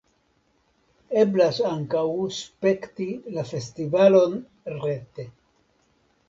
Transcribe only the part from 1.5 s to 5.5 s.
ankaŭ spekti la festivalon rete.